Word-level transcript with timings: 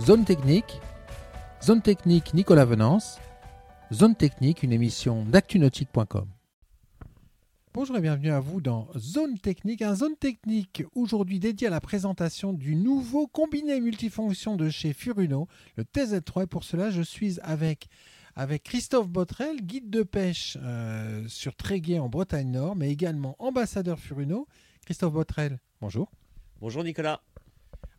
Zone 0.00 0.24
Technique, 0.24 0.80
Zone 1.60 1.82
Technique 1.82 2.32
Nicolas 2.32 2.64
Venance, 2.64 3.18
Zone 3.92 4.14
Technique, 4.14 4.62
une 4.62 4.72
émission 4.72 5.24
d'actunautique.com. 5.24 6.28
Bonjour 7.74 7.96
et 7.96 8.00
bienvenue 8.00 8.30
à 8.30 8.38
vous 8.38 8.60
dans 8.60 8.86
Zone 8.96 9.38
Technique, 9.38 9.82
un 9.82 9.96
Zone 9.96 10.14
Technique 10.16 10.84
aujourd'hui 10.94 11.40
dédié 11.40 11.66
à 11.66 11.70
la 11.70 11.80
présentation 11.80 12.52
du 12.52 12.76
nouveau 12.76 13.26
combiné 13.26 13.80
multifonction 13.80 14.54
de 14.54 14.70
chez 14.70 14.92
Furuno, 14.92 15.48
le 15.74 15.82
TZ3. 15.82 16.44
Et 16.44 16.46
pour 16.46 16.62
cela, 16.62 16.90
je 16.90 17.02
suis 17.02 17.40
avec, 17.40 17.88
Christophe 18.62 19.08
Botrel, 19.08 19.56
guide 19.62 19.90
de 19.90 20.04
pêche 20.04 20.56
euh, 20.62 21.26
sur 21.26 21.56
Tréguier 21.56 21.98
en 21.98 22.08
Bretagne 22.08 22.52
Nord, 22.52 22.76
mais 22.76 22.90
également 22.90 23.34
ambassadeur 23.40 23.98
Furuno. 23.98 24.46
Christophe 24.84 25.12
Botrel, 25.12 25.58
bonjour. 25.80 26.08
Bonjour 26.60 26.84
Nicolas. 26.84 27.20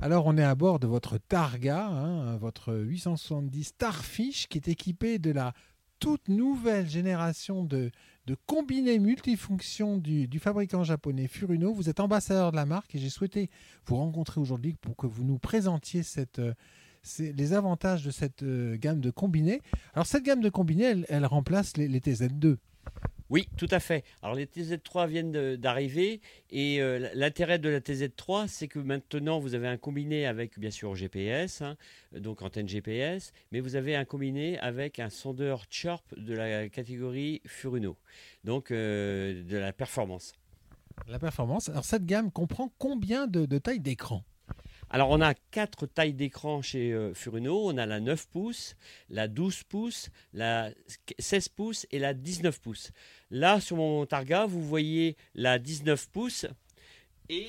Alors 0.02 0.28
on 0.28 0.38
est 0.38 0.44
à 0.44 0.56
bord 0.56 0.80
de 0.80 0.88
votre 0.88 1.18
Targa, 1.18 1.88
hein, 1.88 2.38
votre 2.38 2.74
870 2.74 3.66
Starfish 3.66 4.48
qui 4.48 4.58
est 4.58 4.70
équipé 4.70 5.20
de 5.20 5.32
la 5.32 5.54
toute 6.00 6.30
nouvelle 6.30 6.88
génération 6.88 7.66
de, 7.66 7.92
combinés 8.46 8.98
multifonctions 8.98 9.98
du, 9.98 10.40
fabricant 10.40 10.86
japonais 10.86 11.28
Furuno. 11.28 11.74
Vous 11.74 11.90
êtes 11.90 12.00
ambassadeur 12.00 12.52
de 12.52 12.56
la 12.56 12.66
marque 12.66 12.96
et 12.96 13.00
j'ai 13.00 13.10
souhaité 13.10 13.50
vous 13.88 13.98
rencontrer 13.98 14.40
aujourd'hui 14.40 14.74
pour 14.80 14.96
que 14.96 15.06
vous 15.06 15.26
nous 15.26 15.38
présentiez 15.38 16.04
euh, 16.38 16.54
les 17.20 17.54
avantages 17.54 18.06
de 18.06 18.12
cette 18.12 18.44
euh, 18.44 18.78
gamme 18.78 19.02
de 19.02 19.12
combinés. 19.12 19.62
Alors 19.94 20.06
cette 20.06 20.24
gamme 20.24 20.42
de 20.42 20.50
combinés, 20.50 21.04
elle, 21.10 21.26
remplace 21.26 21.76
les 21.76 22.00
TZ2. 22.00 22.56
Oui, 23.30 23.48
tout 23.58 23.68
à 23.70 23.80
fait. 23.80 24.04
Alors 24.24 24.36
les 24.36 24.48
TZ3 24.48 25.08
viennent 25.08 25.56
d'arriver 25.56 26.20
et 26.50 26.82
euh, 26.82 27.10
l'intérêt 27.14 27.60
de 27.60 27.70
la 27.70 27.80
TZ3, 27.80 28.48
c'est 28.48 28.68
que 28.68 28.80
maintenant 28.80 29.38
vous 29.38 29.54
avez 29.54 29.68
un 29.68 29.78
combiné 29.78 30.26
avec 30.26 30.58
bien 30.58 30.72
sûr 30.72 30.96
GPS, 30.96 31.62
hein, 31.62 31.78
donc 32.12 32.42
antenne 32.42 32.68
GPS, 32.68 33.32
mais 33.52 33.60
vous 33.60 33.76
avez 33.76 33.96
un 33.96 34.04
combiné 34.04 34.58
avec 34.60 35.00
un 35.00 35.12
sondeur 35.12 35.66
Chirp 35.70 36.04
de 36.18 36.34
la 36.34 36.70
catégorie 36.70 37.42
Furuno, 37.46 37.98
donc 38.46 38.72
euh, 38.72 39.44
de 39.44 39.58
la 39.58 39.74
performance. 39.74 40.34
La 41.08 41.20
performance. 41.20 41.70
Alors 41.70 41.86
cette 41.86 42.08
gamme 42.08 42.32
comprend 42.32 42.74
combien 42.80 43.28
de, 43.28 43.46
de 43.46 43.58
tailles 43.60 43.80
d'écran? 43.80 44.24
Alors 44.90 45.10
on 45.10 45.22
a 45.22 45.34
quatre 45.34 45.86
tailles 45.86 46.14
d'écran 46.14 46.62
chez 46.62 46.92
euh, 46.92 47.14
Furuno. 47.14 47.70
On 47.70 47.78
a 47.78 47.86
la 47.86 48.00
9 48.00 48.28
pouces, 48.28 48.76
la 49.10 49.28
12 49.28 49.64
pouces, 49.64 50.10
la 50.34 50.72
16 51.20 51.50
pouces 51.50 51.88
et 51.92 52.00
la 52.00 52.14
19 52.14 52.60
pouces. 52.60 52.92
Là 53.30 53.60
sur 53.60 53.78
mon 53.78 54.06
Targa, 54.06 54.46
vous 54.46 54.62
voyez 54.62 55.16
la 55.36 55.60
19 55.60 56.10
pouces. 56.10 56.48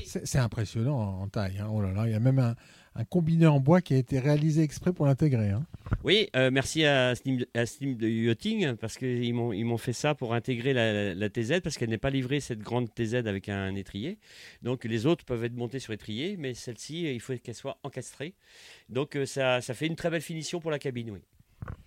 C'est 0.05 0.39
impressionnant 0.39 1.23
en 1.23 1.29
taille. 1.29 1.59
Hein. 1.59 1.69
Oh 1.73 1.81
là 1.81 1.93
là, 1.93 2.07
il 2.07 2.13
y 2.13 2.15
a 2.15 2.21
même 2.21 2.39
un, 2.39 2.55
un, 2.95 3.05
combiné 3.05 3.47
en 3.47 3.61
bois 3.61 3.81
qui 3.81 3.95
a 3.95 3.97
été 3.97 4.19
réalisé 4.19 4.63
exprès 4.63 4.93
pour 4.93 5.07
l'intégrer. 5.07 5.51
Hein. 5.51 5.65
Oui, 6.05 6.29
euh, 6.37 6.51
merci 6.51 6.85
à 6.85 7.15
Steam, 7.15 7.45
à 7.55 7.67
Steam, 7.67 7.97
de 7.97 8.09
Yachting 8.09 8.75
parce 8.77 8.97
qu'ils 8.97 9.35
m'ont 9.35 9.53
ils 9.53 9.65
m'ont 9.65 9.79
fait 9.79 9.93
ça 9.93 10.15
pour 10.15 10.35
intégrer 10.35 10.73
la, 10.73 11.15
la 11.15 11.29
TZ 11.29 11.61
parce 11.63 11.77
qu'elle 11.77 11.91
n'est 11.91 11.99
pas 11.99 12.11
livrée 12.11 12.41
cette 12.41 12.61
grande 12.61 12.93
TZ 12.95 13.15
avec 13.27 13.49
un 13.49 13.75
étrier. 13.75 14.19
Donc 14.63 14.85
les 14.85 15.07
autres 15.07 15.25
peuvent 15.25 15.45
être 15.45 15.57
montées 15.57 15.79
sur 15.79 15.93
étrier, 15.93 16.37
mais 16.39 16.55
celle-ci 16.55 17.15
il 17.15 17.21
faut 17.21 17.35
qu'elle 17.37 17.55
soit 17.55 17.79
encastrée. 17.83 18.35
Donc 18.89 19.17
euh, 19.17 19.27
ça, 19.27 19.61
ça 19.61 19.75
fait 19.75 19.87
une 19.87 19.97
très 19.97 20.11
belle 20.11 20.23
finition 20.23 20.61
pour 20.61 20.71
la 20.71 20.79
cabine, 20.79 21.11
oui. 21.11 21.21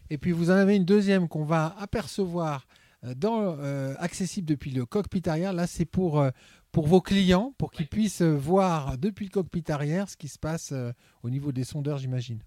Et 0.10 0.18
puis 0.18 0.32
vous 0.32 0.52
en 0.52 0.56
avez 0.56 0.76
une 0.76 0.86
deuxième 0.86 1.28
qu'on 1.28 1.46
va 1.46 1.76
apercevoir 1.80 2.68
dans, 3.16 3.58
euh, 3.60 3.94
accessible 4.00 4.48
depuis 4.48 4.72
le 4.72 4.86
cockpit 4.86 5.22
arrière. 5.26 5.54
Là, 5.54 5.68
c'est 5.68 5.86
pour, 5.86 6.20
euh, 6.20 6.30
pour 6.74 6.88
vos 6.88 7.02
clients, 7.02 7.54
pour 7.58 7.72
qu'ils 7.72 7.88
puissent 7.88 8.24
voir 8.24 8.98
depuis 8.98 9.26
le 9.26 9.32
cockpit 9.32 9.64
arrière 9.70 10.10
ce 10.10 10.18
qui 10.18 10.28
se 10.28 10.40
passe 10.40 10.72
euh, 10.74 10.92
au 11.22 11.30
niveau 11.30 11.54
des 11.54 11.64
sondeurs, 11.64 12.00
j'imagine. 12.00 12.40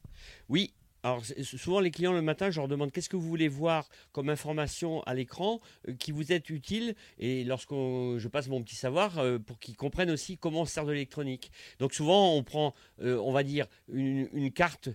Oui. 0.50 0.74
Alors 1.04 1.22
souvent 1.44 1.78
les 1.78 1.92
clients 1.92 2.12
le 2.12 2.20
matin, 2.20 2.50
je 2.50 2.58
leur 2.58 2.66
demande 2.66 2.90
qu'est-ce 2.90 3.08
que 3.08 3.14
vous 3.14 3.28
voulez 3.28 3.46
voir 3.46 3.88
comme 4.10 4.28
information 4.28 5.02
à 5.04 5.14
l'écran 5.14 5.60
qui 6.00 6.10
vous 6.10 6.32
est 6.32 6.50
utile? 6.50 6.96
Et 7.20 7.44
lorsque 7.44 7.70
je 7.70 8.26
passe 8.26 8.48
mon 8.48 8.60
petit 8.60 8.74
savoir 8.74 9.12
pour 9.46 9.60
qu'ils 9.60 9.76
comprennent 9.76 10.10
aussi 10.10 10.36
comment 10.36 10.62
on 10.62 10.64
sert 10.64 10.84
de 10.84 10.90
l'électronique. 10.90 11.52
Donc 11.78 11.94
souvent 11.94 12.34
on 12.34 12.42
prend, 12.42 12.74
on 12.98 13.30
va 13.30 13.44
dire, 13.44 13.68
une, 13.88 14.28
une 14.32 14.50
carte 14.50 14.88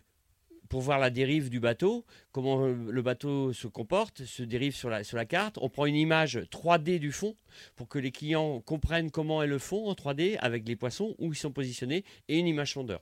pour 0.71 0.79
voir 0.79 0.99
la 0.99 1.09
dérive 1.09 1.49
du 1.49 1.59
bateau, 1.59 2.05
comment 2.31 2.65
le 2.65 3.01
bateau 3.01 3.51
se 3.51 3.67
comporte, 3.67 4.23
se 4.23 4.41
dérive 4.41 4.73
sur 4.73 4.89
la, 4.89 5.03
sur 5.03 5.17
la 5.17 5.25
carte. 5.25 5.57
On 5.61 5.67
prend 5.67 5.85
une 5.85 5.97
image 5.97 6.37
3D 6.49 6.97
du 6.97 7.11
fond 7.11 7.35
pour 7.75 7.89
que 7.89 7.99
les 7.99 8.11
clients 8.11 8.61
comprennent 8.61 9.11
comment 9.11 9.43
est 9.43 9.47
le 9.47 9.59
fond 9.59 9.89
en 9.89 9.93
3D 9.93 10.37
avec 10.39 10.65
les 10.65 10.77
poissons, 10.77 11.13
où 11.19 11.33
ils 11.33 11.35
sont 11.35 11.51
positionnés, 11.51 12.05
et 12.29 12.39
une 12.39 12.47
image 12.47 12.71
sondeur. 12.71 13.01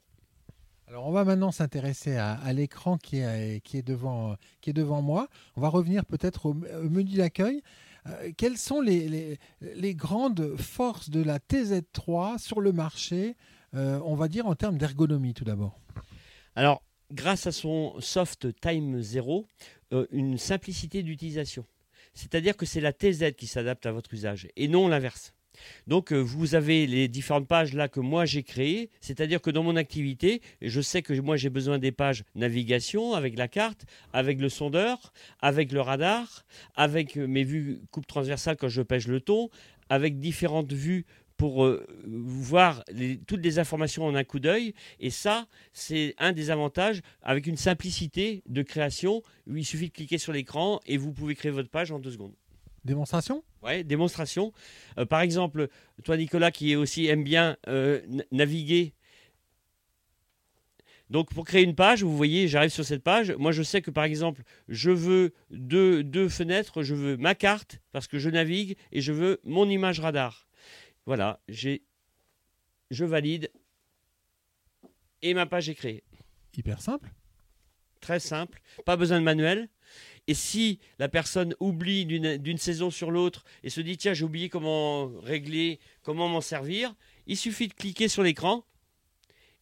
Alors 0.88 1.06
on 1.06 1.12
va 1.12 1.24
maintenant 1.24 1.52
s'intéresser 1.52 2.16
à, 2.16 2.34
à 2.34 2.54
l'écran 2.54 2.98
qui 2.98 3.18
est, 3.18 3.64
qui, 3.64 3.78
est 3.78 3.84
devant, 3.84 4.36
qui 4.62 4.72
est 4.72 4.74
devant 4.74 5.04
moi. 5.04 5.28
On 5.56 5.62
va 5.62 5.70
revenir 5.70 6.08
peut-être 6.08 6.48
au, 6.48 6.54
au 6.54 6.90
menu 6.90 7.18
d'accueil. 7.18 7.62
Euh, 8.08 8.32
quelles 8.36 8.58
sont 8.58 8.82
les, 8.82 9.08
les, 9.08 9.40
les, 9.62 9.94
grandes 9.94 10.56
forces 10.58 11.12
de 11.12 11.22
la 11.22 11.38
TZ3 11.38 12.40
sur 12.40 12.62
le 12.62 12.72
marché, 12.72 13.36
euh, 13.76 14.00
on 14.04 14.16
va 14.16 14.28
dire 14.28 14.48
en 14.48 14.56
termes 14.56 14.80
d'ergonomie 14.80 15.36
tout 15.36 15.44
d'abord? 15.44 15.80
Alors, 16.56 16.82
grâce 17.12 17.48
à 17.48 17.52
son 17.52 18.00
soft 18.00 18.48
time 18.62 19.02
0, 19.02 19.46
euh, 19.94 20.06
une 20.12 20.38
simplicité 20.38 21.04
d'utilisation. 21.04 21.66
C'est-à-dire 22.14 22.58
que 22.58 22.66
c'est 22.66 22.82
la 22.82 22.94
TZ 22.94 23.34
qui 23.38 23.48
s'adapte 23.48 23.86
à 23.86 23.92
votre 23.92 24.14
usage 24.14 24.48
et 24.56 24.68
non 24.68 24.88
l'inverse. 24.88 25.34
Donc 25.88 26.12
euh, 26.12 26.18
vous 26.18 26.56
avez 26.56 26.88
les 26.88 27.08
différentes 27.08 27.48
pages 27.48 27.74
là 27.74 27.88
que 27.88 28.00
moi 28.00 28.26
j'ai 28.26 28.44
créées, 28.44 28.90
c'est-à-dire 29.02 29.42
que 29.42 29.50
dans 29.50 29.64
mon 29.64 29.76
activité, 29.76 30.42
je 30.62 30.82
sais 30.82 31.02
que 31.02 31.14
moi 31.20 31.38
j'ai 31.38 31.50
besoin 31.50 31.80
des 31.80 31.92
pages 31.92 32.24
navigation 32.36 33.14
avec 33.14 33.38
la 33.38 33.48
carte, 33.48 33.86
avec 34.14 34.40
le 34.40 34.50
sondeur, 34.50 35.12
avec 35.42 35.72
le 35.72 35.82
radar, 35.82 36.46
avec 36.76 37.16
mes 37.16 37.44
vues 37.44 37.80
coupe 37.92 38.08
transversale 38.08 38.58
quand 38.58 38.70
je 38.70 38.82
pêche 38.82 39.08
le 39.08 39.20
thon, 39.20 39.50
avec 39.90 40.20
différentes 40.20 40.72
vues 40.72 41.06
pour 41.40 41.64
euh, 41.64 41.88
voir 42.06 42.84
les, 42.92 43.18
toutes 43.18 43.42
les 43.42 43.60
informations 43.60 44.06
en 44.06 44.14
un 44.14 44.26
coup 44.26 44.40
d'œil. 44.40 44.74
Et 45.00 45.10
ça, 45.10 45.48
c'est 45.72 46.14
un 46.18 46.34
des 46.34 46.52
avantages 46.52 47.02
avec 47.24 47.48
une 47.48 47.56
simplicité 47.56 48.44
de 48.46 48.62
création 48.62 49.24
où 49.48 49.56
il 49.56 49.66
suffit 49.66 49.88
de 49.88 49.94
cliquer 49.94 50.18
sur 50.18 50.34
l'écran 50.34 50.82
et 50.86 50.98
vous 50.98 51.14
pouvez 51.14 51.36
créer 51.36 51.52
votre 51.52 51.70
page 51.70 51.92
en 51.92 52.00
deux 52.00 52.12
secondes. 52.12 52.34
Démonstration? 52.84 53.42
Ouais, 53.64 53.86
démonstration. 53.86 54.52
Euh, 54.98 55.06
par 55.06 55.22
exemple, 55.22 55.70
toi 56.04 56.18
Nicolas 56.18 56.52
qui 56.52 56.76
aussi 56.76 57.08
aime 57.08 57.24
bien 57.24 57.56
euh, 57.70 58.02
naviguer. 58.34 58.94
Donc 61.10 61.34
pour 61.34 61.46
créer 61.46 61.64
une 61.64 61.76
page, 61.76 62.04
vous 62.04 62.18
voyez, 62.18 62.50
j'arrive 62.50 62.72
sur 62.72 62.84
cette 62.84 63.02
page. 63.02 63.32
Moi, 63.32 63.54
je 63.54 63.64
sais 63.64 63.82
que 63.82 63.92
par 63.92 64.04
exemple, 64.04 64.42
je 64.68 64.92
veux 64.92 65.34
deux, 65.52 66.04
deux 66.04 66.28
fenêtres, 66.28 66.84
je 66.84 66.96
veux 66.96 67.16
ma 67.16 67.34
carte 67.34 67.80
parce 67.94 68.08
que 68.08 68.20
je 68.20 68.30
navigue 68.30 68.76
et 68.92 69.00
je 69.00 69.14
veux 69.14 69.40
mon 69.46 69.70
image 69.70 70.02
radar. 70.02 70.49
Voilà, 71.10 71.40
j'ai, 71.50 71.82
je 72.92 73.04
valide 73.04 73.50
et 75.24 75.34
ma 75.34 75.48
page 75.48 75.68
est 75.68 75.74
créée. 75.74 76.04
Hyper 76.56 76.84
simple. 76.84 77.10
Très 78.00 78.20
simple, 78.20 78.62
pas 78.86 78.96
besoin 78.96 79.18
de 79.18 79.24
manuel. 79.24 79.70
Et 80.28 80.36
si 80.36 80.78
la 81.00 81.10
personne 81.10 81.56
oublie 81.60 82.06
d'une 82.06 82.58
saison 82.60 82.92
sur 82.92 83.10
l'autre 83.10 83.44
et 83.64 83.72
se 83.72 83.82
dit 83.82 83.98
tiens 83.98 84.14
j'ai 84.14 84.24
oublié 84.24 84.50
comment 84.50 85.08
régler, 85.22 85.80
comment 86.04 86.30
m'en 86.30 86.42
servir, 86.42 86.94
il 87.26 87.38
suffit 87.38 87.70
de 87.70 87.74
cliquer 87.74 88.08
sur 88.08 88.22
l'écran 88.22 88.64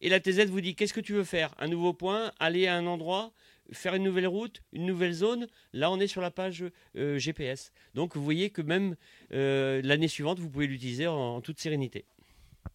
et 0.02 0.10
la 0.10 0.20
TZ 0.20 0.50
vous 0.50 0.60
dit 0.60 0.74
qu'est-ce 0.74 0.92
que 0.92 1.00
tu 1.00 1.14
veux 1.14 1.24
faire? 1.24 1.54
Un 1.56 1.68
nouveau 1.68 1.94
point, 1.94 2.30
aller 2.38 2.66
à 2.66 2.76
un 2.76 2.84
endroit, 2.86 3.32
faire 3.72 3.94
une 3.94 4.04
nouvelle 4.04 4.26
route, 4.26 4.62
une 4.72 4.86
nouvelle 4.86 5.12
zone. 5.12 5.46
Là, 5.72 5.90
on 5.90 6.00
est 6.00 6.06
sur 6.06 6.20
la 6.20 6.30
page 6.30 6.64
euh, 6.96 7.18
GPS. 7.18 7.72
Donc, 7.94 8.16
vous 8.16 8.24
voyez 8.24 8.50
que 8.50 8.62
même 8.62 8.96
euh, 9.32 9.80
l'année 9.84 10.08
suivante, 10.08 10.38
vous 10.38 10.50
pouvez 10.50 10.66
l'utiliser 10.66 11.06
en, 11.06 11.40
toute 11.40 11.60
sérénité. 11.60 12.04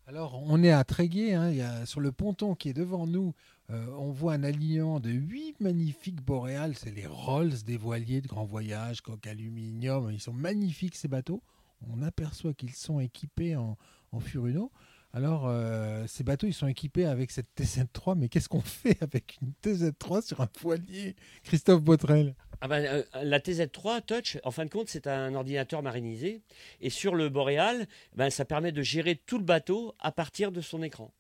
Alors, 0.07 0.41
on 0.45 0.63
est 0.63 0.71
à 0.71 0.83
Tréguier. 0.83 1.33
Hein, 1.33 1.85
sur 1.85 1.99
le 1.99 2.11
ponton 2.11 2.55
qui 2.55 2.69
est 2.69 2.73
devant 2.73 3.07
nous, 3.07 3.33
euh, 3.69 3.87
on 3.97 4.11
voit 4.11 4.33
un 4.33 4.43
alignement 4.43 4.99
de 4.99 5.09
huit 5.09 5.59
magnifiques 5.59 6.21
boréales. 6.21 6.75
C'est 6.75 6.91
les 6.91 7.07
Rolls 7.07 7.63
des 7.65 7.77
voiliers 7.77 8.21
de 8.21 8.27
grand 8.27 8.45
voyage, 8.45 9.01
coque 9.01 9.27
aluminium. 9.27 10.11
Ils 10.11 10.19
sont 10.19 10.33
magnifiques, 10.33 10.95
ces 10.95 11.07
bateaux. 11.07 11.41
On 11.89 12.01
aperçoit 12.01 12.53
qu'ils 12.53 12.73
sont 12.73 12.99
équipés 12.99 13.55
en 13.55 13.77
Furuno. 14.19 14.71
Alors, 15.15 15.47
euh, 15.47 16.05
ces 16.07 16.23
bateaux, 16.23 16.47
ils 16.47 16.53
sont 16.53 16.67
équipés 16.67 17.05
avec 17.05 17.29
cette 17.29 17.49
TZ3, 17.55 18.17
mais 18.17 18.29
qu'est-ce 18.29 18.49
qu'on 18.49 18.61
fait 18.61 18.97
avec 19.01 19.37
une 19.41 19.53
TZ3 19.63 20.25
sur 20.25 20.41
un 20.41 20.49
voilier 20.59 21.15
Christophe 21.43 21.83
Botrel? 21.83 22.33
Ah 22.61 22.67
ben, 22.67 22.83
euh, 22.83 23.03
La 23.21 23.39
TZ3 23.39 24.01
Touch, 24.01 24.37
en 24.43 24.49
fin 24.49 24.65
de 24.65 24.71
compte, 24.71 24.89
c'est 24.89 25.05
un 25.05 25.35
ordinateur 25.35 25.83
marinisé. 25.83 26.41
Et 26.81 26.89
sur 26.89 27.13
le 27.13 27.29
Boréal, 27.29 27.87
ben, 28.15 28.31
ça 28.31 28.43
permet 28.43 28.71
de 28.71 28.81
gérer 28.81 29.15
tout 29.15 29.37
le 29.37 29.43
bateau 29.43 29.93
à 29.99 30.11
partir 30.11 30.51
de 30.51 30.61
son 30.61 30.81
écran. 30.81 31.13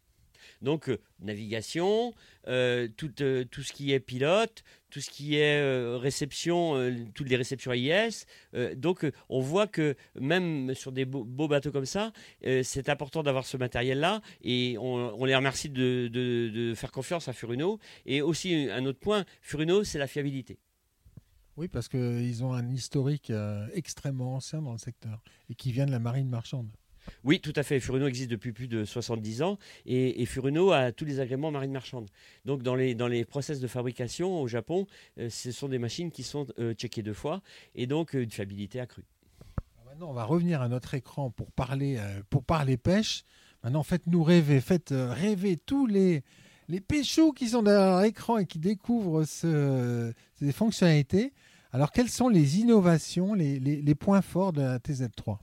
Donc 0.61 0.89
euh, 0.89 0.99
navigation, 1.19 2.13
euh, 2.47 2.87
tout, 2.97 3.11
euh, 3.21 3.43
tout, 3.45 3.63
ce 3.63 3.73
qui 3.73 3.91
est 3.91 3.99
pilote, 3.99 4.63
tout 4.89 4.99
ce 4.99 5.09
qui 5.09 5.37
est 5.37 5.95
réception, 5.97 6.75
toutes 7.15 7.27
les 7.27 7.35
réceptions 7.35 7.71
AIS. 7.71 8.25
donc 8.75 9.11
on 9.27 9.39
voit 9.39 9.65
que 9.65 9.95
même 10.19 10.75
sur 10.75 10.91
des 10.91 11.03
beaux, 11.05 11.47
bateaux 11.47 11.71
comme 11.71 11.87
ça, 11.87 12.13
c'est 12.61 12.89
important 12.89 13.23
d'avoir 13.23 13.47
ce 13.47 13.57
matériel-là 13.57 14.21
et 14.43 14.77
on, 14.79 15.25
les 15.25 15.35
remercie 15.35 15.69
de, 15.69 16.73
faire 16.75 16.91
confiance 16.91 17.27
à 17.27 17.33
Furuno. 17.33 17.79
Et 18.05 18.21
aussi 18.21 18.69
un 18.69 18.85
autre 18.85 18.99
point, 18.99 19.25
Furuno, 19.41 19.83
c'est 19.83 19.97
la 19.97 20.05
fiabilité. 20.05 20.59
Oui, 21.57 21.67
parce 21.67 21.87
qu'ils 21.87 22.43
ont 22.43 22.53
un 22.53 22.69
historique 22.69 23.31
extrêmement 23.73 24.35
ancien 24.35 24.61
dans 24.61 24.73
le 24.73 24.77
secteur 24.77 25.23
et 25.49 25.55
qui 25.55 25.71
vient 25.71 25.87
de 25.87 25.91
la 25.91 25.99
marine 25.99 26.29
marchande. 26.29 26.69
Oui, 27.23 27.39
tout 27.39 27.53
à 27.55 27.63
fait. 27.63 27.79
Furuno 27.79 28.07
existe 28.07 28.29
depuis 28.29 28.51
plus 28.51 28.67
de 28.67 28.85
70 28.85 29.41
ans 29.41 29.57
et, 29.85 30.25
Furuno 30.25 30.71
a 30.71 30.91
tous 30.91 31.05
les 31.05 31.19
agréments 31.19 31.51
marine 31.51 31.71
marchande. 31.71 32.09
Donc 32.45 32.63
dans 32.63 32.75
les, 32.75 32.95
dans 32.95 33.07
les 33.07 33.25
process 33.25 33.59
de 33.59 33.67
fabrication 33.67 34.41
au 34.41 34.47
Japon, 34.47 34.87
euh, 35.19 35.29
ce 35.29 35.51
sont 35.51 35.67
des 35.67 35.79
machines 35.79 36.11
qui 36.11 36.23
sont 36.23 36.47
euh, 36.59 36.73
checkées 36.73 37.03
deux 37.03 37.13
fois 37.13 37.41
et 37.75 37.87
donc 37.87 38.15
euh, 38.15 38.23
une 38.23 38.31
fiabilité 38.31 38.79
accrue. 38.79 39.05
maintenant, 39.85 40.09
on 40.09 40.13
va 40.13 40.25
revenir 40.25 40.61
à 40.61 40.67
notre 40.67 40.93
écran 40.93 41.29
pour 41.29 41.51
parler, 41.51 41.99
pour 42.29 42.43
parler 42.43 42.77
pêche. 42.77 43.23
Maintenant, 43.63 43.83
faites-nous 43.83 44.23
rêver, 44.23 44.59
faites 44.59 44.93
rêver 44.93 45.55
tous 45.57 45.87
les, 45.87 46.23
les 46.67 46.81
qui 47.35 47.47
sont 47.47 47.63
derrière 47.63 48.01
l'écran 48.01 48.37
et 48.37 48.45
qui 48.45 48.59
découvrent 48.59 49.23
ce, 49.23 50.11
ces 50.33 50.51
fonctionnalités. 50.51 51.33
Alors, 51.71 51.91
quelles 51.91 52.09
sont 52.09 52.29
les 52.29 52.59
innovations, 52.59 53.33
les, 53.33 53.59
les, 53.59 53.81
les 53.81 53.95
points 53.95 54.21
forts 54.21 54.53
de 54.53 54.61
la 54.61 54.79
TZ3 54.79 55.37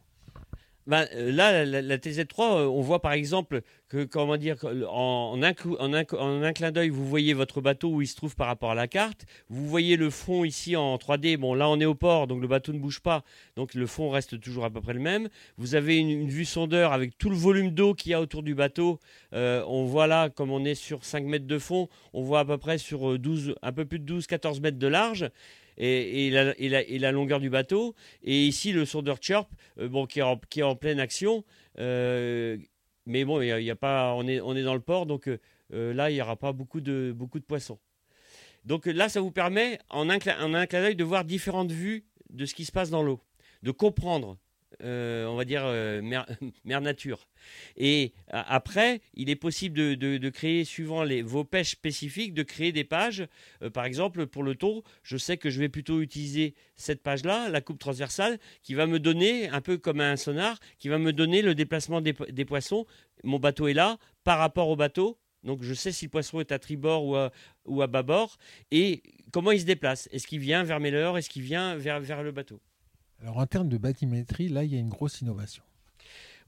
ben, 0.87 1.07
euh, 1.15 1.31
là, 1.31 1.65
la, 1.65 1.99
TZ3, 1.99 2.41
euh, 2.41 2.67
on 2.67 2.81
voit 2.81 3.01
par 3.01 3.13
exemple 3.13 3.61
que, 3.89 4.05
comment 4.05 4.37
dire, 4.37 4.57
en, 4.89 5.41
un, 5.43 6.53
clin 6.53 6.71
d'œil, 6.71 6.89
vous 6.89 7.07
voyez 7.07 7.35
votre 7.35 7.61
bateau 7.61 7.89
où 7.91 8.03
il 8.03 8.07
se 8.07 8.17
trouve 8.17 8.37
par 8.37 8.47
rapport 8.47 8.71
à 8.71 8.75
la 8.75 8.89
carte. 8.89 9.27
Vous 9.49 9.69
voyez 9.69 9.97
le 9.97 10.11
fond 10.11 10.45
ici 10.45 10.77
en 10.77 10.97
3D. 10.97 11.37
Bon, 11.37 11.55
là, 11.55 11.69
on 11.69 11.79
est 11.81 11.85
au 11.85 11.95
port, 11.95 12.27
donc 12.27 12.41
le 12.41 12.49
bateau 12.49 12.73
ne 12.73 12.79
bouge 12.79 13.01
pas. 13.01 13.25
Donc 13.57 13.75
le 13.75 13.87
fond 13.87 14.11
reste 14.11 14.41
toujours 14.41 14.65
à 14.65 14.71
peu 14.71 14.81
près 14.81 14.95
le 14.95 15.01
même. 15.01 15.29
Vous 15.59 15.75
avez 15.75 15.97
une, 15.99 16.29
vue 16.29 16.45
sondeur 16.45 16.93
avec 16.93 17.19
tout 17.19 17.31
le 17.31 17.37
volume 17.37 17.71
d'eau 17.71 17.95
qu'il 17.95 18.13
y 18.13 18.15
a 18.15 18.21
autour 18.21 18.43
du 18.43 18.55
bateau. 18.55 19.01
Euh, 19.35 19.65
on 19.67 19.85
voit 19.85 20.07
là, 20.07 20.31
comme 20.31 20.51
on 20.51 20.65
est 20.65 20.75
sur 20.75 21.05
5 21.05 21.25
mètres 21.25 21.47
de 21.47 21.59
fond, 21.59 21.89
on 22.13 22.23
voit 22.23 22.41
à 22.41 22.45
peu 22.45 22.59
près 22.59 22.79
sur 22.79 23.19
12, 23.19 23.55
un 23.63 23.73
peu 23.73 23.85
plus 23.85 23.99
de 23.99 24.21
12-14 24.21 24.61
mètres 24.61 24.79
de 24.79 24.87
large 24.87 25.31
et, 25.79 26.31
la, 26.31 27.13
longueur 27.13 27.41
du 27.41 27.51
bateau. 27.51 27.95
Et 28.23 28.47
ici, 28.47 28.73
le 28.73 28.85
sondeur 28.85 29.19
Chirp, 29.21 29.49
euh, 29.79 29.89
bon, 29.89 30.07
qui, 30.07 30.21
est 30.21 30.63
en, 30.63 30.77
pleine 30.77 31.01
action. 31.01 31.45
Euh, 31.79 32.57
mais 33.07 33.25
bon, 33.25 33.41
il 33.41 33.49
y 33.49 33.71
a, 33.71 33.77
pas, 33.77 34.15
on, 34.15 34.27
est, 34.27 34.41
on 34.41 34.55
est 34.55 34.63
dans 34.63 34.75
le 34.75 34.81
port, 34.81 35.07
donc 35.07 35.29
euh, 35.29 35.95
là, 35.95 36.11
il 36.11 36.15
n'y 36.15 36.23
aura 36.23 36.37
pas 36.37 36.53
beaucoup 36.53 36.81
de, 36.81 37.13
beaucoup 37.15 37.39
de 37.39 37.45
poissons. 37.45 37.79
Donc 38.65 38.87
là, 38.87 39.09
ça 39.09 39.21
vous 39.21 39.31
permet, 39.31 39.79
en 39.89 40.11
un, 40.11 40.19
en 40.41 40.55
un 40.55 40.67
clin 40.67 40.83
d'œil, 40.83 40.97
de 40.97 41.05
voir 41.05 41.25
différentes 41.25 41.73
vues 41.73 42.05
de 42.31 42.45
ce 42.45 42.55
qui 42.55 42.65
se 42.65 42.73
passe 42.73 42.91
dans 42.91 43.03
l'eau, 43.03 43.21
de 43.63 43.71
comprendre 43.71 44.37
euh, 44.83 45.27
on 45.27 45.37
va 45.37 45.45
dire, 45.45 45.63
euh, 45.65 46.01
mère, 46.03 46.27
nature. 46.65 47.27
Et 47.77 48.13
après, 48.29 49.01
il 49.15 49.31
est 49.31 49.37
possible 49.37 49.97
de, 49.97 50.29
créer, 50.29 50.65
suivant 50.65 51.03
les, 51.03 51.23
vos 51.23 51.45
pêches 51.45 51.71
spécifiques, 51.71 52.35
de 52.35 52.43
créer 52.43 52.73
des 52.73 52.85
pages. 52.85 53.27
Euh, 53.63 53.71
par 53.71 53.85
exemple, 53.85 54.27
pour 54.27 54.43
le 54.43 54.55
thon, 54.55 54.83
je 55.03 55.17
sais 55.17 55.37
que 55.37 55.51
je 55.51 55.59
vais 55.61 55.69
plutôt 55.69 56.01
utiliser 56.01 56.55
cette 56.77 57.03
page-là, 57.03 57.49
la 57.49 57.61
coupe 57.61 57.79
transversale, 57.79 58.39
qui 58.63 58.75
va 58.75 58.87
me 58.87 58.99
donner, 58.99 59.49
un 59.49 59.61
peu 59.61 59.79
comme 59.79 60.01
un 60.01 60.17
sonar, 60.17 60.59
qui 60.79 60.89
va 60.89 60.99
me 60.99 61.13
donner 61.13 61.43
le 61.43 61.55
déplacement 61.55 62.01
des, 62.01 62.13
poissons. 62.45 62.87
Mon 63.25 63.39
bateau 63.39 63.69
est 63.69 63.75
là, 63.75 63.99
par 64.25 64.39
rapport 64.39 64.69
au 64.69 64.77
bateau. 64.77 65.19
Donc 65.43 65.63
je 65.63 65.73
sais 65.73 65.93
si 65.93 66.07
le 66.07 66.11
poisson 66.11 66.41
est 66.41 66.53
à 66.53 66.59
tribord 66.59 67.07
ou 67.07 67.17
à, 67.17 67.33
ou 67.65 67.81
à 67.81 67.87
bâbord 67.87 68.37
et 68.71 69.03
comment 69.33 69.53
il 69.53 69.61
se 69.61 69.65
déplace? 69.65 70.07
Est-ce 70.13 70.27
qu'il 70.27 70.39
vient 70.39 70.65
vers 70.65 70.81
mes 70.81 70.91
Est-ce 70.91 71.31
qu'il 71.31 71.41
vient 71.43 71.77
vers 71.77 72.23
le 72.23 72.31
bateau? 72.31 72.61
Alors 73.23 73.39
en 73.39 73.47
termes 73.47 73.69
de 73.69 73.77
bathymétrie, 73.77 74.49
là, 74.49 74.65
il 74.65 74.73
y 74.73 74.77
a 74.77 74.79
une 74.79 74.89
grosse 74.89 75.21
innovation. 75.21 75.63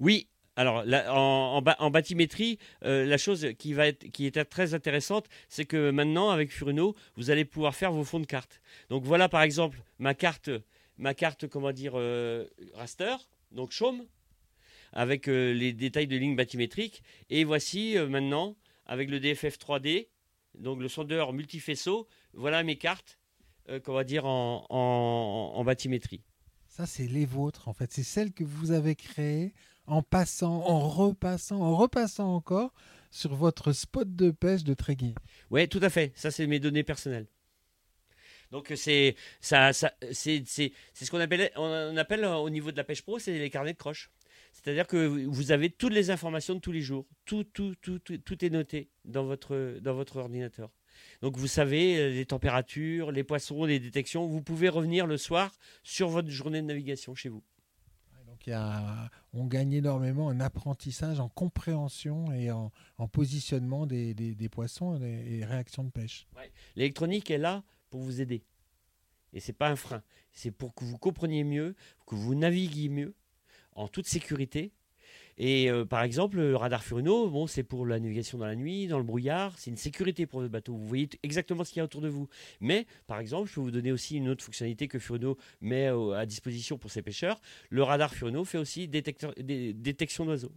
Oui, 0.00 0.26
alors, 0.56 0.84
en, 1.08 1.62
en, 1.78 1.90
bathymétrie, 1.90 2.58
euh, 2.84 3.06
la 3.06 3.16
chose 3.16 3.48
qui, 3.58 3.72
va 3.72 3.88
être, 3.88 4.10
qui 4.10 4.26
est 4.26 4.44
très 4.44 4.74
intéressante, 4.74 5.26
c'est 5.48 5.64
que 5.64 5.90
maintenant, 5.90 6.30
avec 6.30 6.50
Furuno, 6.50 6.94
vous 7.16 7.30
allez 7.30 7.44
pouvoir 7.44 7.74
faire 7.74 7.92
vos 7.92 8.04
fonds 8.04 8.20
de 8.20 8.26
carte. 8.26 8.60
Donc 8.90 9.04
voilà, 9.04 9.28
par 9.28 9.42
exemple, 9.42 9.82
ma 9.98 10.14
carte, 10.14 10.50
ma 10.98 11.14
carte 11.14 11.46
comment 11.46 11.72
dire, 11.72 11.92
euh, 11.94 12.46
raster, 12.74 13.16
donc 13.50 13.72
chaume, 13.72 14.04
avec 14.92 15.28
euh, 15.28 15.54
les 15.54 15.72
détails 15.72 16.06
de 16.06 16.16
lignes 16.16 16.36
bathymétriques. 16.36 17.02
Et 17.30 17.44
voici 17.44 17.96
maintenant, 18.08 18.56
avec 18.86 19.08
le 19.08 19.20
DFF 19.20 19.58
3D, 19.58 20.08
donc 20.58 20.80
le 20.80 20.88
sondeur 20.88 21.32
multifaisceau, 21.32 22.06
voilà 22.34 22.62
mes 22.62 22.76
cartes, 22.76 23.18
va 23.86 24.04
dire, 24.04 24.26
en, 24.26 24.66
en 24.68 25.64
bathymétrie. 25.64 26.22
Ça, 26.72 26.86
c'est 26.86 27.06
les 27.06 27.26
vôtres, 27.26 27.68
en 27.68 27.74
fait. 27.74 27.92
C'est 27.92 28.02
celles 28.02 28.32
que 28.32 28.44
vous 28.44 28.70
avez 28.70 28.94
créées 28.94 29.52
en 29.86 30.02
passant, 30.02 30.62
en 30.66 30.88
repassant, 30.88 31.60
en 31.60 31.76
repassant 31.76 32.34
encore 32.34 32.72
sur 33.10 33.34
votre 33.34 33.72
spot 33.72 34.16
de 34.16 34.30
pêche 34.30 34.64
de 34.64 34.72
Tréguier. 34.72 35.14
Oui, 35.50 35.68
tout 35.68 35.80
à 35.82 35.90
fait. 35.90 36.12
Ça, 36.14 36.30
c'est 36.30 36.46
mes 36.46 36.60
données 36.60 36.82
personnelles. 36.82 37.26
Donc 38.52 38.72
c'est 38.74 39.16
ça, 39.42 39.72
c'est 39.72 40.44
ce 40.46 41.10
qu'on 41.10 41.20
appelle, 41.20 41.50
appelle 41.98 42.24
au 42.24 42.48
niveau 42.48 42.72
de 42.72 42.76
la 42.78 42.84
pêche 42.84 43.02
pro, 43.02 43.18
c'est 43.18 43.38
les 43.38 43.50
carnets 43.50 43.74
de 43.74 43.78
croche. 43.78 44.10
C'est-à-dire 44.52 44.86
que 44.86 45.26
vous 45.26 45.52
avez 45.52 45.68
toutes 45.68 45.92
les 45.92 46.10
informations 46.10 46.54
de 46.54 46.60
tous 46.60 46.72
les 46.72 46.80
jours. 46.82 47.06
Tout, 47.26 47.44
tout, 47.44 47.74
tout, 47.82 47.98
tout, 47.98 48.16
tout 48.16 48.44
est 48.44 48.50
noté 48.50 48.88
dans 49.04 49.24
votre, 49.24 49.78
dans 49.80 49.94
votre 49.94 50.16
ordinateur. 50.16 50.70
Donc 51.20 51.36
vous 51.36 51.46
savez 51.46 51.98
euh, 51.98 52.10
les 52.10 52.26
températures, 52.26 53.12
les 53.12 53.24
poissons, 53.24 53.64
les 53.64 53.80
détections. 53.80 54.26
Vous 54.26 54.42
pouvez 54.42 54.68
revenir 54.68 55.06
le 55.06 55.16
soir 55.16 55.52
sur 55.82 56.08
votre 56.08 56.28
journée 56.28 56.60
de 56.60 56.66
navigation 56.66 57.14
chez 57.14 57.28
vous. 57.28 57.42
Donc 58.26 58.50
on 59.32 59.46
gagne 59.46 59.72
énormément 59.72 60.26
en 60.26 60.40
apprentissage, 60.40 61.20
en 61.20 61.28
compréhension 61.28 62.32
et 62.32 62.50
en, 62.50 62.70
positionnement 63.12 63.86
des, 63.86 64.48
poissons 64.50 65.00
et, 65.00 65.44
réactions 65.44 65.84
de 65.84 65.90
pêche. 65.90 66.26
L'électronique 66.76 67.30
est 67.30 67.38
là 67.38 67.62
pour 67.90 68.00
vous 68.00 68.20
aider. 68.20 68.44
Et 69.32 69.40
ce 69.40 69.48
n'est 69.48 69.56
pas 69.56 69.68
un 69.68 69.76
frein. 69.76 70.02
C'est 70.32 70.50
pour 70.50 70.74
que 70.74 70.84
vous 70.84 70.98
compreniez 70.98 71.44
mieux, 71.44 71.74
que 72.06 72.14
vous 72.14 72.34
naviguiez 72.34 72.88
mieux, 72.88 73.14
en 73.74 73.88
toute 73.88 74.06
sécurité, 74.06 74.72
et 75.38 75.70
euh, 75.70 75.84
par 75.84 76.02
exemple, 76.02 76.36
le 76.36 76.56
radar 76.56 76.82
Furuno, 76.82 77.30
bon, 77.30 77.46
c'est 77.46 77.62
pour 77.62 77.86
la 77.86 77.98
navigation 77.98 78.38
dans 78.38 78.46
la 78.46 78.56
nuit, 78.56 78.86
dans 78.86 78.98
le 78.98 79.04
brouillard, 79.04 79.58
c'est 79.58 79.70
une 79.70 79.76
sécurité 79.76 80.26
pour 80.26 80.40
votre 80.40 80.52
bateau. 80.52 80.74
Vous 80.74 80.86
voyez 80.86 81.08
exactement 81.22 81.64
ce 81.64 81.70
qu'il 81.70 81.78
y 81.78 81.80
a 81.80 81.84
autour 81.84 82.00
de 82.00 82.08
vous. 82.08 82.28
Mais, 82.60 82.86
par 83.06 83.18
exemple, 83.18 83.48
je 83.48 83.54
peux 83.54 83.60
vous 83.60 83.70
donner 83.70 83.92
aussi 83.92 84.16
une 84.16 84.28
autre 84.28 84.44
fonctionnalité 84.44 84.88
que 84.88 84.98
Furuno 84.98 85.38
met 85.60 85.88
à 85.88 86.26
disposition 86.26 86.78
pour 86.78 86.90
ses 86.90 87.02
pêcheurs. 87.02 87.40
Le 87.70 87.82
radar 87.82 88.14
Furuno 88.14 88.44
fait 88.44 88.58
aussi 88.58 88.88
détection 88.88 90.24
d'oiseaux. 90.24 90.52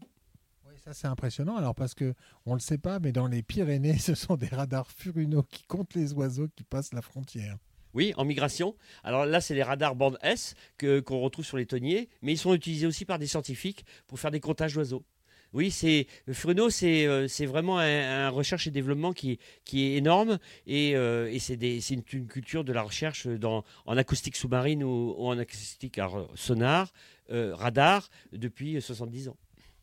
Oui, 0.68 0.74
ça 0.84 0.94
c'est 0.94 1.08
impressionnant. 1.08 1.56
Alors 1.56 1.76
parce 1.76 1.94
que 1.94 2.14
on 2.46 2.54
le 2.54 2.60
sait 2.60 2.78
pas, 2.78 3.00
mais 3.00 3.12
dans 3.12 3.28
les 3.28 3.44
Pyrénées, 3.44 3.98
ce 4.00 4.16
sont 4.16 4.36
des 4.36 4.48
radars 4.48 4.92
Furuno 4.92 5.44
qui 5.44 5.64
comptent 5.64 5.96
les 5.96 6.14
oiseaux 6.14 6.48
qui 6.56 6.64
passent 6.64 6.94
la 6.94 7.02
frontière. 7.02 7.58
Oui, 7.96 8.14
en 8.18 8.26
migration. 8.26 8.76
Alors 9.06 9.26
là, 9.26 9.40
c'est 9.40 9.56
les 9.56 9.64
radars 9.64 9.96
bande 9.96 10.20
S 10.22 10.54
que, 10.78 11.00
qu'on 11.00 11.22
retrouve 11.22 11.46
sur 11.46 11.56
les 11.56 11.66
tonniers, 11.66 12.10
mais 12.22 12.34
ils 12.34 12.38
sont 12.38 12.54
utilisés 12.54 12.86
aussi 12.86 13.06
par 13.06 13.20
des 13.20 13.26
scientifiques 13.26 13.86
pour 14.06 14.20
faire 14.20 14.32
des 14.32 14.42
comptages 14.42 14.74
d'oiseaux. 14.74 15.06
Oui, 15.54 15.72
c'est 15.72 16.08
Fruno, 16.34 16.70
c'est 16.70 17.08
euh, 17.08 17.30
c'est 17.30 17.46
vraiment 17.46 17.80
un, 17.80 18.28
recherche 18.28 18.68
et 18.68 18.72
développement 18.72 19.14
qui, 19.14 19.40
qui 19.64 19.86
est 19.86 19.96
énorme 19.96 20.38
et, 20.68 20.98
euh, 20.98 21.32
et 21.32 21.40
c'est 21.40 21.54
une, 21.54 22.04
une, 22.12 22.28
culture 22.28 22.66
de 22.66 22.74
la 22.74 22.82
recherche 22.82 23.28
dans, 23.28 23.64
en 23.86 23.96
acoustique 23.96 24.36
sous-marine 24.36 24.84
ou, 24.84 25.16
en 25.18 25.40
acoustique 25.40 26.02
sonar, 26.34 26.92
euh, 27.32 27.56
radar 27.56 28.10
depuis 28.34 28.82
70 28.82 29.30
ans. 29.30 29.38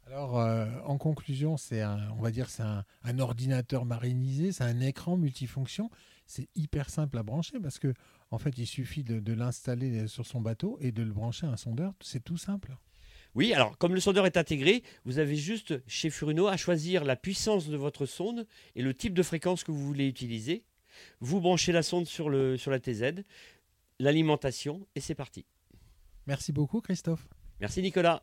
Alors, 0.07 0.35
en 0.85 0.99
conclusion, 0.99 1.57
c'est 1.57 1.83
on 1.85 2.21
va 2.21 2.31
dire, 2.31 2.51
c'est 2.51 2.65
un, 2.65 2.85
un, 3.05 3.19
ordinateur 3.19 3.87
marinisé, 3.87 4.53
c'est 4.53 4.65
un 4.65 4.81
écran 4.81 5.17
multifonction 5.17 5.89
c'est 6.33 6.49
hyper 6.55 6.89
simple 6.89 7.19
à 7.19 7.23
brancher 7.23 7.61
parce 7.61 7.79
que 7.79 7.93
en 8.31 8.39
fait, 8.39 8.57
il 8.57 8.67
suffit 8.67 9.05
de, 9.05 9.33
l'installer 9.35 10.07
sur 10.09 10.27
son 10.27 10.41
bateau 10.41 10.79
et 10.81 10.91
de 10.91 11.03
le 11.03 11.13
brancher 11.13 11.47
à 11.47 11.51
un 11.51 11.57
sondeur. 11.59 11.93
C'est 12.01 12.25
tout 12.25 12.39
simple. 12.39 12.75
Oui, 13.35 13.53
alors 13.53 13.77
comme 13.77 13.95
le 13.95 14.01
sondeur 14.01 14.25
est 14.25 14.39
intégré, 14.39 14.83
vous 15.05 15.19
avez 15.19 15.37
juste 15.37 15.87
chez 15.87 16.09
Furuno 16.09 16.47
à 16.47 16.57
choisir 16.57 17.05
la 17.05 17.17
puissance 17.17 17.69
de 17.69 17.77
votre 17.77 18.07
sonde 18.07 18.47
et 18.75 18.83
le 18.83 18.95
type 18.95 19.13
de 19.13 19.23
fréquence 19.23 19.63
que 19.63 19.73
vous 19.73 19.85
voulez 19.85 20.07
utiliser. 20.07 20.65
Vous 21.21 21.41
branchez 21.41 21.73
la 21.73 21.83
sonde 21.83 22.07
sur, 22.07 22.31
le, 22.31 22.57
sur 22.57 22.71
la 22.71 22.79
TZ, 22.79 23.25
l'alimentation 23.99 24.87
et 24.95 25.01
c'est 25.01 25.15
parti. 25.15 25.45
Merci 26.27 26.53
beaucoup 26.53 26.81
Christophe. 26.81 27.29
Merci 27.61 27.83
Nicolas. 27.83 28.23